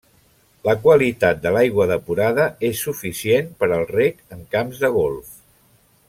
La 0.67 0.73
qualitat 0.85 1.41
de 1.43 1.51
l'aigua 1.57 1.85
depurada 1.91 2.47
és 2.71 2.81
suficient 2.87 3.51
per 3.63 3.69
al 3.79 3.85
reg 3.93 4.23
en 4.37 4.41
camps 4.57 4.81
de 4.85 4.91
golf. 5.01 5.35